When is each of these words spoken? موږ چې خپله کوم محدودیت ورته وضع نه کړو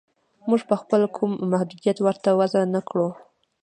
موږ 0.49 0.59
چې 0.67 0.75
خپله 0.81 1.07
کوم 1.15 1.31
محدودیت 1.51 1.97
ورته 2.01 2.29
وضع 2.39 2.63
نه 2.73 2.81
کړو 2.89 3.09